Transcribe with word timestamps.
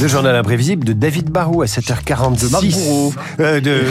Le 0.00 0.08
journal 0.08 0.34
imprévisible 0.34 0.84
de 0.84 0.92
David 0.92 1.30
Barou 1.30 1.62
à 1.62 1.66
7h46. 1.66 3.12
De. 3.38 3.42
Euh, 3.42 3.60
de... 3.60 3.82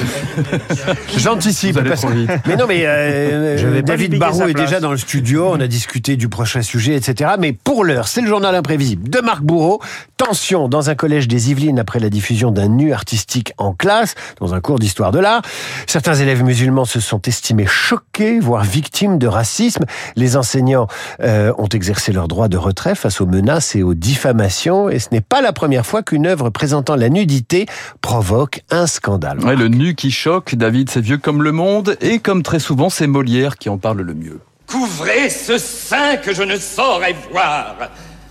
J'anticipe. 1.18 1.82
Parce-. 1.82 2.06
Mais 2.46 2.56
non, 2.58 2.66
mais 2.68 2.84
euh, 2.86 3.82
David 3.82 4.18
Barou 4.20 4.44
est 4.44 4.54
déjà 4.54 4.80
dans 4.80 4.92
le 4.92 4.98
studio. 4.98 5.50
On 5.52 5.60
a 5.60 5.68
discuté 5.68 6.16
du 6.18 6.28
prochain 6.28 6.62
sujet, 6.62 6.96
etc. 6.96 7.32
Mais 7.40 7.54
pour 7.54 7.84
l'heure, 7.86 8.08
c'est 8.08 8.22
le 8.22 8.28
journal 8.28 8.54
imprévisible 8.54 9.10
de 9.10 9.20
Marc 9.22 9.42
Bourreau. 9.44 9.82
Tension 10.18 10.68
dans 10.68 10.90
un 10.90 10.96
collège 10.96 11.28
des 11.28 11.52
Yvelines 11.52 11.80
après 11.80 12.00
la 12.00 12.10
diffusion 12.10 12.52
d'un 12.52 12.68
nu 12.68 12.94
artistique 12.94 13.54
en 13.58 13.74
classe, 13.74 14.16
dans 14.40 14.54
un 14.54 14.62
cours 14.62 14.80
d'histoire 14.80 15.12
de 15.12 15.20
l'art. 15.20 15.42
Certains 15.88 16.16
élèves 16.16 16.44
musulmans 16.44 16.86
se 16.86 17.00
sont 17.00 17.22
estimés 17.22 17.66
choqués, 17.66 18.40
voire 18.40 18.64
victimes 18.64 19.18
de 19.18 19.28
racisme. 19.28 19.86
Les 20.16 20.38
enseignants 20.38 20.88
euh, 21.22 21.54
ont 21.58 21.68
exercé 21.68 22.12
leur 22.12 22.28
droit 22.28 22.48
de 22.48 22.58
retrait 22.58 22.96
face 22.96 23.22
aux 23.22 23.26
menaces 23.26 23.76
et 23.76 23.84
aux 23.84 23.94
diffamations. 23.94 24.90
Et 24.90 25.00
ce 25.00 25.10
n'est 25.12 25.22
pas 25.22 25.42
la 25.42 25.54
première 25.54 25.86
fois 25.86 25.93
qu'une 26.02 26.26
œuvre 26.26 26.50
présentant 26.50 26.96
la 26.96 27.10
nudité 27.10 27.66
provoque 28.02 28.62
un 28.72 28.88
scandale. 28.88 29.40
Ouais, 29.44 29.56
le 29.56 29.68
nu 29.68 29.94
qui 29.94 30.10
choque, 30.10 30.56
David, 30.56 30.90
c'est 30.90 31.02
vieux 31.02 31.18
comme 31.18 31.44
le 31.44 31.52
monde, 31.52 31.98
et 32.02 32.20
comme 32.20 32.42
très 32.42 32.60
souvent, 32.60 32.90
c'est 32.90 33.08
Molière 33.08 33.58
qui 33.58 33.70
en 33.70 33.78
parle 33.78 34.02
le 34.02 34.14
mieux. 34.14 34.40
Couvrez 34.66 35.30
ce 35.30 35.58
sein 35.58 36.18
que 36.18 36.34
je 36.34 36.42
ne 36.42 36.58
saurais 36.58 37.16
voir. 37.32 37.76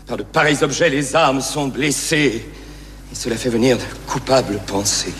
Dans 0.08 0.16
de 0.16 0.24
pareils 0.24 0.62
objets, 0.62 0.90
les 0.90 1.14
âmes 1.14 1.40
sont 1.40 1.68
blessées. 1.68 2.44
Et 3.12 3.14
cela 3.14 3.36
fait 3.36 3.50
venir 3.50 3.76
de 3.76 3.82
coupables 4.06 4.58
pensées. 4.66 5.14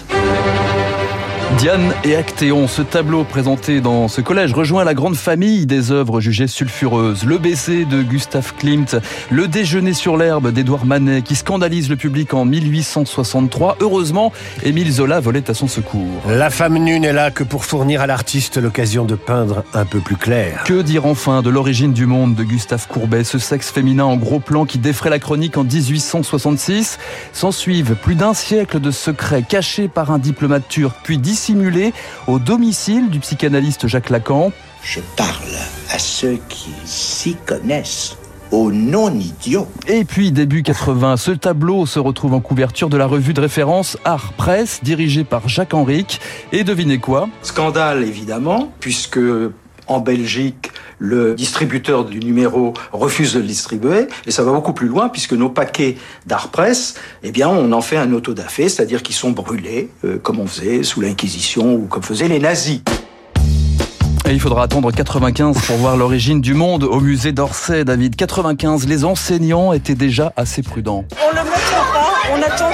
Diane 1.58 1.92
et 2.02 2.16
Actéon, 2.16 2.66
ce 2.66 2.82
tableau 2.82 3.24
présenté 3.24 3.80
dans 3.80 4.08
ce 4.08 4.20
collège 4.20 4.52
rejoint 4.52 4.84
la 4.84 4.94
grande 4.94 5.14
famille 5.14 5.66
des 5.66 5.92
œuvres 5.92 6.20
jugées 6.20 6.48
sulfureuses. 6.48 7.24
Le 7.24 7.38
baiser 7.38 7.84
de 7.84 8.02
Gustave 8.02 8.54
Klimt, 8.56 8.96
le 9.30 9.46
déjeuner 9.46 9.92
sur 9.92 10.16
l'herbe 10.16 10.50
d'Édouard 10.50 10.86
Manet 10.86 11.22
qui 11.22 11.36
scandalise 11.36 11.88
le 11.88 11.96
public 11.96 12.34
en 12.34 12.44
1863. 12.44 13.76
Heureusement, 13.80 14.32
Émile 14.64 14.90
Zola 14.90 15.20
volait 15.20 15.48
à 15.50 15.54
son 15.54 15.68
secours. 15.68 16.22
La 16.26 16.50
femme 16.50 16.78
nue 16.78 16.98
n'est 16.98 17.12
là 17.12 17.30
que 17.30 17.44
pour 17.44 17.64
fournir 17.64 18.00
à 18.00 18.06
l'artiste 18.06 18.56
l'occasion 18.56 19.04
de 19.04 19.14
peindre 19.14 19.62
un 19.74 19.84
peu 19.84 20.00
plus 20.00 20.16
clair. 20.16 20.64
Que 20.64 20.82
dire 20.82 21.06
enfin 21.06 21.42
de 21.42 21.50
l'origine 21.50 21.92
du 21.92 22.06
monde 22.06 22.34
de 22.34 22.42
Gustave 22.42 22.88
Courbet, 22.88 23.24
ce 23.24 23.38
sexe 23.38 23.70
féminin 23.70 24.04
en 24.04 24.16
gros 24.16 24.40
plan 24.40 24.64
qui 24.64 24.78
défrait 24.78 25.10
la 25.10 25.18
chronique 25.18 25.56
en 25.56 25.64
1866 25.64 26.98
S'en 27.32 27.52
suivent 27.52 27.94
plus 27.94 28.14
d'un 28.14 28.34
siècle 28.34 28.80
de 28.80 28.90
secrets 28.90 29.44
cachés 29.48 29.88
par 29.88 30.10
un 30.10 30.18
diplomate 30.18 30.66
turc, 30.68 30.96
puis 31.04 31.18
dissimulés 31.42 31.92
au 32.28 32.38
domicile 32.38 33.10
du 33.10 33.18
psychanalyste 33.18 33.88
Jacques 33.88 34.10
Lacan. 34.10 34.52
Je 34.84 35.00
parle 35.16 35.56
à 35.90 35.98
ceux 35.98 36.38
qui 36.48 36.70
s'y 36.84 37.34
connaissent, 37.34 38.16
aux 38.52 38.70
non-idiots. 38.70 39.66
Et 39.88 40.04
puis 40.04 40.30
début 40.30 40.62
80, 40.62 41.16
ce 41.16 41.32
tableau 41.32 41.84
se 41.84 41.98
retrouve 41.98 42.34
en 42.34 42.40
couverture 42.40 42.88
de 42.88 42.96
la 42.96 43.06
revue 43.06 43.34
de 43.34 43.40
référence 43.40 43.98
Art 44.04 44.34
Presse, 44.34 44.84
dirigée 44.84 45.24
par 45.24 45.48
Jacques 45.48 45.74
Henrique. 45.74 46.20
Et 46.52 46.62
devinez 46.62 46.98
quoi? 46.98 47.28
Scandale 47.42 48.04
évidemment, 48.04 48.72
puisque 48.78 49.18
en 49.88 49.98
Belgique, 49.98 50.70
le 51.02 51.34
distributeur 51.34 52.04
du 52.04 52.20
numéro 52.20 52.74
refuse 52.92 53.34
de 53.34 53.40
le 53.40 53.46
distribuer, 53.46 54.06
et 54.24 54.30
ça 54.30 54.44
va 54.44 54.52
beaucoup 54.52 54.72
plus 54.72 54.86
loin, 54.86 55.08
puisque 55.08 55.32
nos 55.32 55.48
paquets 55.48 55.96
d'art 56.26 56.48
presse, 56.48 56.94
eh 57.24 57.32
bien, 57.32 57.48
on 57.48 57.72
en 57.72 57.80
fait 57.80 57.96
un 57.96 58.12
autodafé, 58.12 58.68
c'est-à-dire 58.68 59.02
qu'ils 59.02 59.16
sont 59.16 59.32
brûlés, 59.32 59.90
euh, 60.04 60.18
comme 60.18 60.38
on 60.38 60.46
faisait 60.46 60.84
sous 60.84 61.00
l'Inquisition 61.00 61.74
ou 61.74 61.86
comme 61.86 62.04
faisaient 62.04 62.28
les 62.28 62.38
nazis. 62.38 62.82
Et 64.26 64.32
il 64.32 64.40
faudra 64.40 64.62
attendre 64.62 64.92
95 64.92 65.60
pour 65.66 65.76
voir 65.78 65.96
l'origine 65.96 66.40
du 66.40 66.54
monde 66.54 66.84
au 66.84 67.00
musée 67.00 67.32
d'Orsay, 67.32 67.84
David. 67.84 68.14
95, 68.14 68.86
les 68.86 69.04
enseignants 69.04 69.72
étaient 69.72 69.96
déjà 69.96 70.32
assez 70.36 70.62
prudents. 70.62 71.04
On 71.20 71.32
ne 71.32 71.38
le 71.40 71.44
montre 71.44 71.92
pas, 71.92 72.12
on 72.32 72.40
attend 72.40 72.71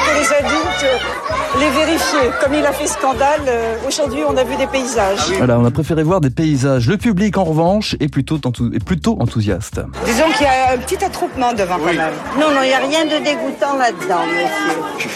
les 1.59 1.67
euh, 1.67 1.71
vérifient. 1.71 2.31
Comme 2.43 2.55
il 2.55 2.65
a 2.67 2.73
fait 2.73 2.87
scandale, 2.87 3.41
euh, 3.49 3.77
aujourd'hui 3.87 4.23
on 4.29 4.37
a 4.37 4.45
vu 4.45 4.57
des 4.57 4.67
paysages. 4.67 5.31
Voilà, 5.39 5.59
on 5.59 5.65
a 5.65 5.71
préféré 5.71 6.03
voir 6.03 6.21
des 6.21 6.31
paysages. 6.31 6.89
Le 6.89 6.97
public, 6.97 7.37
en 7.39 7.45
revanche, 7.45 7.97
est 8.01 8.09
plutôt, 8.09 8.37
enthou- 8.45 8.73
est 8.75 8.85
plutôt 8.85 9.17
enthousiaste. 9.21 9.81
Disons 10.05 10.25
qu'il 10.37 10.47
y 10.47 10.51
a 10.51 10.73
un 10.75 10.79
petit 10.79 11.03
attroupement 11.05 11.53
devant 11.53 11.77
quand 11.79 11.87
même. 11.93 12.13
Non, 12.39 12.51
non, 12.51 12.63
il 12.63 12.69
n'y 12.69 12.75
a 12.75 12.79
rien 12.79 13.05
de 13.05 13.23
dégoûtant 13.25 13.77
là-dedans, 13.79 14.21
monsieur. 14.27 15.09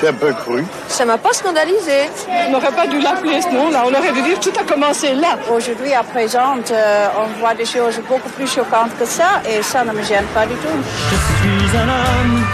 C'est 0.00 0.08
un 0.08 0.12
peu 0.12 0.32
cru. 0.32 0.64
Ça 0.88 1.04
m'a 1.04 1.18
pas 1.18 1.32
scandalisé. 1.32 2.10
On 2.48 2.52
n'aurait 2.52 2.72
pas 2.72 2.86
dû 2.86 3.00
l'appeler 3.00 3.40
ce 3.40 3.48
nom, 3.54 3.70
là. 3.70 3.84
On 3.86 3.94
aurait 3.94 4.12
dû 4.12 4.22
dire 4.22 4.40
tout 4.40 4.52
a 4.60 4.64
commencé 4.64 5.14
là. 5.14 5.38
Aujourd'hui, 5.54 5.92
à 5.94 6.02
présent, 6.02 6.56
euh, 6.70 7.06
on 7.16 7.40
voit 7.40 7.54
des 7.54 7.64
choses 7.64 8.00
beaucoup 8.08 8.28
plus 8.30 8.46
choquantes 8.48 8.90
que 8.98 9.06
ça 9.06 9.40
et 9.48 9.62
ça 9.62 9.84
ne 9.84 9.92
me 9.92 10.02
gêne 10.02 10.24
pas 10.34 10.46
du 10.46 10.54
tout. 10.54 10.78
Je 11.10 11.16
suis 11.16 11.76
un 11.78 11.88
homme, 11.88 12.44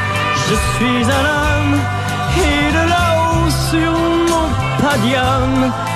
je 0.48 0.54
suis 0.54 1.04
un 1.10 1.24
homme, 1.24 1.80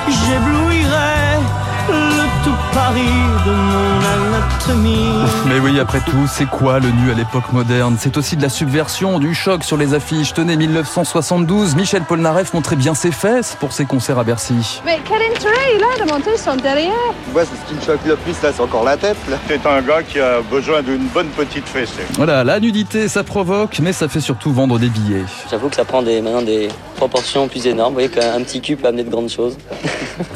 j'éblouirai 0.09 1.41
le 1.89 2.45
tout 2.45 2.57
Paris 2.73 3.03
de 3.47 3.51
mon 3.51 4.35
anatomie. 4.35 5.09
Mais 5.47 5.59
oui, 5.61 5.79
après 5.81 6.01
tout, 6.01 6.27
c'est 6.29 6.47
quoi 6.47 6.79
le 6.79 6.91
nu 6.91 7.11
à 7.11 7.15
l'époque 7.15 7.53
moderne? 7.53 7.97
C'est 7.99 8.17
aussi 8.17 8.37
de 8.37 8.43
la 8.43 8.49
subversion, 8.49 9.19
du 9.19 9.35
choc 9.35 9.65
sur 9.65 9.77
les 9.77 9.95
affiches. 9.95 10.35
Tenez, 10.35 10.57
1972, 10.57 11.77
Michel 11.77 12.03
Polnareff 12.03 12.55
montrait 12.55 12.77
bien 12.77 12.95
ses 12.95 13.13
fesses 13.13 13.57
pour 13.59 13.73
ses 13.73 13.85
concerts 13.85 14.19
à 14.19 14.25
Bercy. 14.25 14.81
Mais 14.85 15.01
quel 15.05 15.23
intérêt 15.23 15.77
il 15.77 15.83
a 15.83 16.05
de 16.05 16.11
monter 16.11 16.37
son 16.37 16.57
derrière? 16.57 16.93
Moi, 17.33 17.43
c'est 17.45 17.57
ce 17.57 17.69
qui 17.69 17.75
me 17.75 17.81
choque 17.81 18.05
le 18.07 18.17
plus, 18.17 18.41
là, 18.43 18.51
c'est 18.55 18.63
encore 18.63 18.85
la 18.85 18.97
tête. 18.97 19.17
C'est 19.49 19.67
un 19.67 19.83
gars 19.83 20.03
qui 20.03 20.21
a 20.21 20.41
besoin 20.41 20.83
d'une 20.83 21.07
bonne 21.09 21.29
petite 21.29 21.67
fessée. 21.67 22.05
Voilà, 22.15 22.45
la 22.45 22.61
nudité, 22.61 23.09
ça 23.09 23.25
provoque, 23.25 23.79
mais 23.81 23.93
ça 23.93 24.09
fait 24.09 24.21
surtout 24.21 24.53
vendre 24.53 24.79
des 24.79 24.89
billets. 24.89 25.25
J'avoue 25.51 25.69
que 25.69 25.77
ça 25.77 25.85
prend 25.85 26.03
des, 26.03 26.21
maintenant 26.21 26.43
des 26.43 26.69
proportions 26.97 27.49
plus 27.49 27.67
énormes. 27.67 27.91
Vous 27.91 28.01
voyez 28.01 28.09
qu'un 28.09 28.41
petit 28.43 28.61
cul 28.61 28.77
peut 28.77 28.89
amener 28.89 29.05
de 29.05 29.11
grandes 29.11 29.31
choses. 29.31 29.57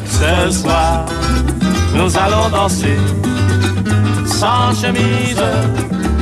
Ce 0.07 0.51
soir, 0.51 1.07
nous 1.99 2.17
allons 2.17 2.49
danser 2.51 2.97
sans 4.25 4.73
chemise, 4.73 5.43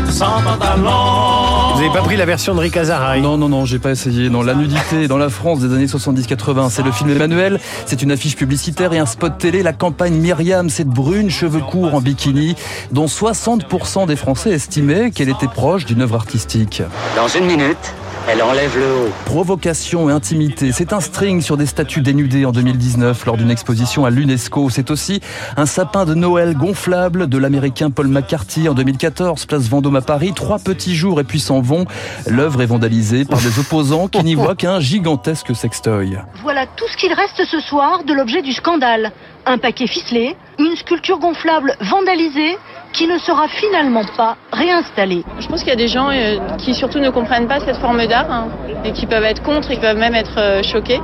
sans 0.09 0.41
pantalon. 0.42 1.75
Vous 1.75 1.82
n'avez 1.82 1.92
pas 1.92 2.03
pris 2.03 2.16
la 2.16 2.25
version 2.25 2.54
de 2.54 2.60
Rick 2.60 2.78
Azaray 2.78 3.20
Non, 3.20 3.37
non, 3.37 3.50
non, 3.50 3.66
j'ai 3.66 3.78
pas 3.78 3.91
essayé. 3.91 4.31
Non, 4.31 4.42
la 4.42 4.54
nudité 4.54 5.06
dans 5.06 5.19
la 5.19 5.28
France 5.28 5.60
des 5.60 5.75
années 5.75 5.86
70-80, 5.86 6.70
c'est 6.70 6.82
le 6.82 6.92
film 6.92 7.10
Emmanuel. 7.10 7.60
C'est 7.84 8.00
une 8.00 8.10
affiche 8.10 8.36
publicitaire 8.36 8.94
et 8.94 8.98
un 8.98 9.04
spot 9.04 9.36
télé. 9.36 9.62
La 9.62 9.75
campagne 9.75 10.15
Myriam, 10.15 10.70
cette 10.70 10.88
brune, 10.88 11.28
cheveux 11.28 11.60
courts 11.60 11.94
en 11.94 12.00
bikini, 12.00 12.56
dont 12.91 13.06
60% 13.06 14.06
des 14.06 14.16
Français 14.16 14.50
estimaient 14.53 15.10
qu'elle 15.10 15.28
était 15.28 15.48
proche 15.48 15.84
d'une 15.84 16.00
œuvre 16.00 16.15
artistique. 16.15 16.82
Dans 17.16 17.28
une 17.28 17.44
minute, 17.44 17.94
elle 18.28 18.42
enlève 18.42 18.76
le 18.76 18.87
haut. 18.87 19.12
Provocation 19.25 20.10
et 20.10 20.12
intimité, 20.12 20.72
c'est 20.72 20.92
un 20.92 21.00
string 21.00 21.41
sur 21.41 21.56
des 21.56 21.66
statues 21.66 22.00
dénudées 22.00 22.44
en 22.44 22.53
2019 22.53 23.25
lors 23.25 23.37
d'une 23.37 23.50
exposition 23.50 24.04
à 24.04 24.10
l'UNESCO. 24.10 24.69
C'est 24.69 24.91
aussi 24.91 25.20
un 25.56 25.66
sapin 25.66 26.04
de 26.04 26.14
Noël 26.14 26.56
gonflable 26.56 27.28
de 27.28 27.38
l'américain 27.38 27.91
Paul 27.91 28.09
McCarthy 28.09 28.69
en 28.69 28.75
2014, 28.75 29.47
place 29.47 29.69
Vendôme 29.69 29.97
à 29.97 30.00
Paris. 30.00 30.32
Trois 30.34 30.59
petits 30.59 30.97
jours 30.97 31.20
et 31.20 31.25
puis 31.25 31.38
s'en 31.38 31.60
vont. 31.60 31.86
L'œuvre 32.26 32.62
est 32.62 32.66
vandalisée 32.66 33.25
par 33.25 33.38
des 33.38 33.60
opposants 33.60 34.09
qui 34.09 34.25
n'y 34.25 34.34
voient 34.34 34.56
qu'un 34.56 34.81
gigantesque 34.81 35.54
sextoy. 35.54 36.19
Voilà 36.42 36.66
tout 36.66 36.86
ce 36.91 36.97
qu'il 36.97 37.12
reste 37.12 37.44
ce 37.44 37.60
soir 37.60 38.03
de 38.04 38.12
l'objet 38.12 38.42
du 38.42 38.53
scandale. 38.53 39.12
Un 39.47 39.59
paquet 39.59 39.86
ficelé, 39.86 40.36
une 40.59 40.75
sculpture 40.75 41.19
gonflable 41.19 41.76
vandalisée 41.81 42.59
qui 42.92 43.06
ne 43.06 43.19
sera 43.19 43.48
finalement 43.48 44.04
pas 44.16 44.36
réinstallée. 44.52 45.24
Je 45.38 45.47
pense 45.48 45.60
qu'il 45.60 45.69
y 45.69 45.72
a 45.72 45.76
des 45.76 45.88
gens 45.88 46.10
euh, 46.10 46.38
qui 46.58 46.74
surtout 46.74 46.98
ne 46.98 47.10
comprennent 47.10 47.48
pas 47.48 47.60
cette 47.60 47.76
forme 47.76 48.06
d'art 48.06 48.30
hein, 48.30 48.48
et 48.84 48.92
qui 48.92 49.06
peuvent 49.06 49.24
être 49.24 49.42
contre 49.42 49.70
et 49.70 49.74
qui 49.74 49.80
peuvent 49.80 49.98
même 49.98 50.14
être 50.14 50.38
euh, 50.38 50.62
choqués. 50.62 51.00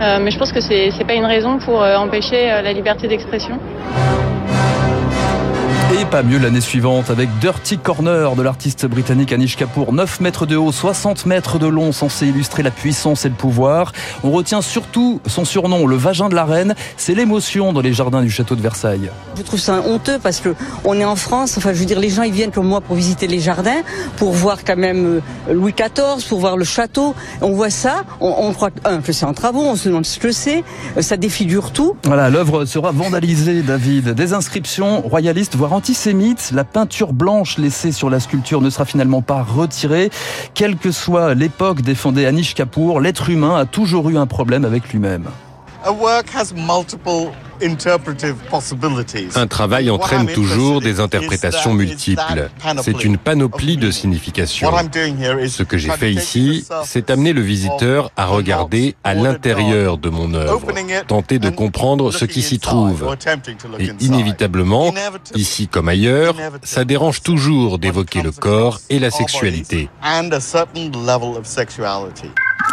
Euh, 0.00 0.18
mais 0.20 0.30
je 0.30 0.38
pense 0.38 0.52
que 0.52 0.60
c'est 0.60 0.90
c'est 0.90 1.04
pas 1.04 1.14
une 1.14 1.24
raison 1.24 1.58
pour 1.58 1.80
empêcher 1.80 2.48
la 2.48 2.72
liberté 2.72 3.08
d'expression. 3.08 3.58
Et 5.94 6.04
pas 6.04 6.24
mieux 6.24 6.38
l'année 6.38 6.60
suivante 6.60 7.10
avec 7.10 7.28
Dirty 7.38 7.78
Corner 7.78 8.34
de 8.34 8.42
l'artiste 8.42 8.86
britannique 8.86 9.32
Anish 9.32 9.56
Kapoor. 9.56 9.92
9 9.92 10.20
mètres 10.20 10.44
de 10.44 10.56
haut, 10.56 10.72
60 10.72 11.26
mètres 11.26 11.60
de 11.60 11.68
long, 11.68 11.92
censé 11.92 12.26
illustrer 12.26 12.64
la 12.64 12.72
puissance 12.72 13.24
et 13.24 13.28
le 13.28 13.36
pouvoir. 13.36 13.92
On 14.24 14.32
retient 14.32 14.62
surtout 14.62 15.20
son 15.26 15.44
surnom, 15.44 15.86
le 15.86 15.94
vagin 15.94 16.28
de 16.28 16.34
la 16.34 16.44
reine. 16.44 16.74
C'est 16.96 17.14
l'émotion 17.14 17.72
dans 17.72 17.82
les 17.82 17.92
jardins 17.92 18.20
du 18.20 18.30
château 18.30 18.56
de 18.56 18.62
Versailles. 18.62 19.10
Je 19.36 19.42
trouve 19.42 19.60
ça 19.60 19.80
honteux 19.80 20.18
parce 20.20 20.40
que 20.40 20.56
on 20.84 20.98
est 20.98 21.04
en 21.04 21.14
France. 21.14 21.56
Enfin, 21.56 21.72
je 21.72 21.78
veux 21.78 21.84
dire, 21.84 22.00
les 22.00 22.10
gens 22.10 22.24
ils 22.24 22.32
viennent 22.32 22.50
comme 22.50 22.66
moi 22.66 22.80
pour 22.80 22.96
visiter 22.96 23.28
les 23.28 23.38
jardins, 23.38 23.82
pour 24.16 24.32
voir 24.32 24.64
quand 24.64 24.76
même 24.76 25.20
euh, 25.48 25.54
Louis 25.54 25.72
XIV, 25.72 26.26
pour 26.28 26.40
voir 26.40 26.56
le 26.56 26.64
château. 26.64 27.14
On 27.42 27.52
voit 27.52 27.70
ça, 27.70 28.02
on, 28.20 28.34
on 28.36 28.52
croit 28.52 28.72
que, 28.72 28.80
un, 28.84 29.00
que 29.00 29.12
c'est 29.12 29.24
en 29.24 29.34
travaux, 29.34 29.62
on 29.62 29.76
se 29.76 29.88
demande 29.88 30.04
ce 30.04 30.18
que 30.18 30.32
c'est, 30.32 30.64
ça 31.00 31.16
défigure 31.16 31.70
tout. 31.70 31.96
Voilà, 32.02 32.28
l'œuvre 32.28 32.64
sera 32.64 32.90
vandalisée, 32.90 33.62
David. 33.62 34.10
Des 34.10 34.32
inscriptions 34.32 35.00
royalistes, 35.02 35.54
voire 35.54 35.75
antisémites. 35.76 36.50
La 36.52 36.64
peinture 36.64 37.12
blanche 37.12 37.58
laissée 37.58 37.92
sur 37.92 38.10
la 38.10 38.18
sculpture 38.18 38.60
ne 38.60 38.70
sera 38.70 38.84
finalement 38.84 39.22
pas 39.22 39.42
retirée. 39.42 40.10
Quelle 40.54 40.76
que 40.76 40.90
soit 40.90 41.34
l'époque, 41.34 41.82
défendait 41.82 42.26
Anish 42.26 42.54
Kapoor, 42.54 43.00
l'être 43.00 43.30
humain 43.30 43.56
a 43.56 43.66
toujours 43.66 44.08
eu 44.08 44.16
un 44.16 44.26
problème 44.26 44.64
avec 44.64 44.88
lui-même. 44.92 45.26
Un 49.34 49.46
travail 49.46 49.90
entraîne 49.90 50.26
toujours 50.26 50.80
des 50.80 51.00
interprétations 51.00 51.74
multiples. 51.74 52.50
C'est 52.82 53.04
une 53.04 53.18
panoplie 53.18 53.76
de 53.76 53.90
significations. 53.90 54.70
Ce 55.48 55.62
que 55.62 55.78
j'ai 55.78 55.90
fait 55.90 56.12
ici, 56.12 56.66
c'est 56.84 57.10
amener 57.10 57.32
le 57.32 57.42
visiteur 57.42 58.10
à 58.16 58.26
regarder 58.26 58.94
à 59.04 59.14
l'intérieur 59.14 59.98
de 59.98 60.08
mon 60.08 60.34
œuvre, 60.34 60.66
tenter 61.06 61.38
de 61.38 61.50
comprendre 61.50 62.12
ce 62.12 62.24
qui 62.24 62.42
s'y 62.42 62.58
trouve. 62.58 63.16
Et 63.78 63.90
inévitablement, 64.00 64.92
ici 65.34 65.68
comme 65.68 65.88
ailleurs, 65.88 66.34
ça 66.62 66.84
dérange 66.84 67.22
toujours 67.22 67.78
d'évoquer 67.78 68.22
le 68.22 68.32
corps 68.32 68.80
et 68.90 68.98
la 68.98 69.10
sexualité. 69.10 69.88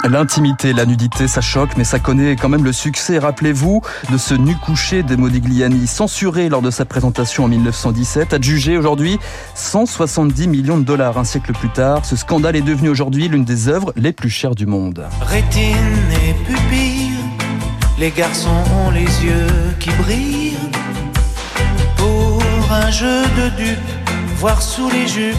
L'intimité, 0.09 0.73
la 0.73 0.85
nudité, 0.85 1.29
ça 1.29 1.39
choque, 1.39 1.77
mais 1.77 1.85
ça 1.85 1.97
connaît 1.97 2.35
quand 2.35 2.49
même 2.49 2.65
le 2.65 2.73
succès. 2.73 3.19
Rappelez-vous 3.19 3.81
de 4.11 4.17
ce 4.17 4.33
nu 4.33 4.53
couché 4.55 5.01
de 5.01 5.15
Modigliani, 5.15 5.87
censuré 5.87 6.49
lors 6.49 6.61
de 6.61 6.71
sa 6.71 6.83
présentation 6.83 7.45
en 7.45 7.47
1917, 7.47 8.33
adjugé 8.33 8.77
aujourd'hui 8.77 9.17
170 9.55 10.47
millions 10.49 10.77
de 10.77 10.83
dollars 10.83 11.17
un 11.17 11.23
siècle 11.23 11.53
plus 11.53 11.69
tard. 11.69 12.05
Ce 12.05 12.17
scandale 12.17 12.57
est 12.57 12.61
devenu 12.61 12.89
aujourd'hui 12.89 13.29
l'une 13.29 13.45
des 13.45 13.69
œuvres 13.69 13.93
les 13.95 14.11
plus 14.11 14.29
chères 14.29 14.55
du 14.55 14.65
monde. 14.65 15.05
Rétine 15.21 15.77
et 16.27 16.33
pupille, 16.43 17.13
les 17.97 18.11
garçons 18.11 18.49
ont 18.85 18.91
les 18.91 19.01
yeux 19.01 19.73
qui 19.79 19.89
brillent. 19.91 20.57
Pour 21.95 22.43
un 22.71 22.91
jeu 22.91 23.21
de 23.37 23.55
dupes, 23.55 23.79
voir 24.35 24.61
sous 24.61 24.89
les 24.89 25.07
jupes 25.07 25.37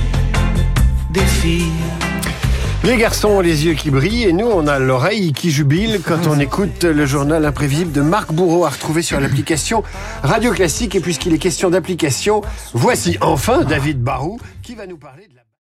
des 1.10 1.20
filles. 1.20 1.70
Les 2.84 2.98
garçons 2.98 3.28
ont 3.28 3.40
les 3.40 3.64
yeux 3.64 3.72
qui 3.72 3.90
brillent 3.90 4.24
et 4.24 4.32
nous, 4.34 4.46
on 4.46 4.66
a 4.66 4.78
l'oreille 4.78 5.32
qui 5.32 5.50
jubile 5.50 6.00
quand 6.06 6.26
on 6.26 6.38
écoute 6.38 6.84
le 6.84 7.06
journal 7.06 7.46
imprévisible 7.46 7.92
de 7.92 8.02
Marc 8.02 8.30
Bourreau 8.30 8.66
à 8.66 8.68
retrouver 8.68 9.00
sur 9.00 9.18
l'application 9.20 9.82
Radio 10.22 10.52
Classique. 10.52 10.94
Et 10.94 11.00
puisqu'il 11.00 11.32
est 11.32 11.38
question 11.38 11.70
d'application, 11.70 12.42
voici 12.74 13.16
enfin 13.22 13.62
David 13.64 14.02
Barou 14.02 14.38
qui 14.62 14.74
va 14.74 14.86
nous 14.86 14.98
parler 14.98 15.26
de 15.28 15.34
la... 15.34 15.43